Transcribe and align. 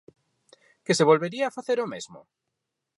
Que 0.85 0.93
se 0.97 1.07
volvería 1.09 1.55
facer 1.57 1.77
o 1.85 1.91
mesmo? 1.93 2.19